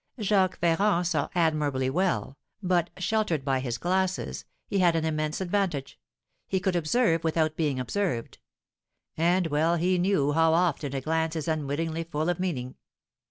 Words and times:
Jacques 0.19 0.57
Ferrand 0.59 1.05
saw 1.05 1.29
admirably 1.35 1.87
well; 1.87 2.35
but, 2.63 2.89
sheltered 2.97 3.45
by 3.45 3.59
his 3.59 3.77
glasses, 3.77 4.45
he 4.65 4.79
had 4.79 4.95
an 4.95 5.05
immense 5.05 5.39
advantage; 5.39 5.99
he 6.47 6.59
could 6.59 6.75
observe 6.75 7.23
without 7.23 7.55
being 7.55 7.79
observed; 7.79 8.39
and 9.15 9.45
well 9.45 9.75
he 9.75 9.99
knew 9.99 10.31
how 10.31 10.53
often 10.53 10.95
a 10.95 11.01
glance 11.01 11.35
is 11.35 11.47
unwittingly 11.47 12.03
full 12.03 12.29
of 12.29 12.39
meaning. 12.39 12.73